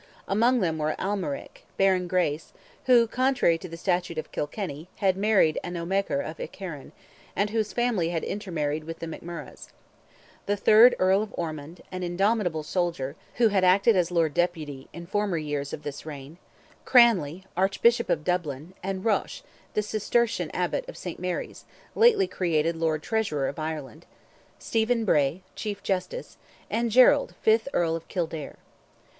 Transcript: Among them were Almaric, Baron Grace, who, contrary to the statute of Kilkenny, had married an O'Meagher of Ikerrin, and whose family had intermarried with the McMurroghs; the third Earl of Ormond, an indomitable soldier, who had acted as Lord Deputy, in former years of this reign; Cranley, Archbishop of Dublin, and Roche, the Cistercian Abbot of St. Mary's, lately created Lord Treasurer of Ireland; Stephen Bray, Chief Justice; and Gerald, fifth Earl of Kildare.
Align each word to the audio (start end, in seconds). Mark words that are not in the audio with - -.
Among 0.27 0.61
them 0.61 0.79
were 0.79 0.99
Almaric, 0.99 1.63
Baron 1.77 2.07
Grace, 2.07 2.53
who, 2.87 3.05
contrary 3.05 3.59
to 3.59 3.69
the 3.69 3.77
statute 3.77 4.17
of 4.17 4.31
Kilkenny, 4.31 4.87
had 4.95 5.15
married 5.15 5.59
an 5.63 5.77
O'Meagher 5.77 6.21
of 6.21 6.39
Ikerrin, 6.39 6.91
and 7.35 7.51
whose 7.51 7.71
family 7.71 8.09
had 8.09 8.23
intermarried 8.23 8.85
with 8.85 8.97
the 8.97 9.05
McMurroghs; 9.05 9.67
the 10.47 10.57
third 10.57 10.95
Earl 10.97 11.21
of 11.21 11.35
Ormond, 11.37 11.83
an 11.91 12.01
indomitable 12.01 12.63
soldier, 12.63 13.15
who 13.35 13.49
had 13.49 13.63
acted 13.63 13.95
as 13.95 14.09
Lord 14.09 14.33
Deputy, 14.33 14.87
in 14.91 15.05
former 15.05 15.37
years 15.37 15.71
of 15.71 15.83
this 15.83 16.03
reign; 16.03 16.39
Cranley, 16.83 17.45
Archbishop 17.55 18.09
of 18.09 18.23
Dublin, 18.23 18.73
and 18.81 19.05
Roche, 19.05 19.41
the 19.75 19.83
Cistercian 19.83 20.49
Abbot 20.49 20.83
of 20.89 20.97
St. 20.97 21.19
Mary's, 21.19 21.63
lately 21.93 22.25
created 22.25 22.75
Lord 22.75 23.03
Treasurer 23.03 23.47
of 23.47 23.59
Ireland; 23.59 24.07
Stephen 24.57 25.05
Bray, 25.05 25.43
Chief 25.55 25.83
Justice; 25.83 26.37
and 26.71 26.89
Gerald, 26.89 27.35
fifth 27.43 27.67
Earl 27.71 27.95
of 27.95 28.07
Kildare. 28.07 28.55